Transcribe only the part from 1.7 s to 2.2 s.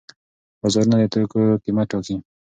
ټاکي.